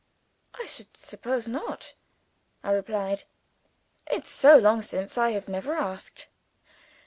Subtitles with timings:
[0.55, 1.93] "I should suppose not,"
[2.63, 3.25] I replied.
[4.07, 6.27] "It's so long since, I have never asked."